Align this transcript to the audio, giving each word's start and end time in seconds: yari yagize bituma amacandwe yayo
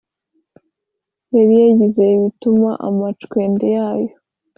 yari 1.35 1.55
yagize 1.63 2.03
bituma 2.21 2.69
amacandwe 2.87 3.65
yayo 3.77 4.13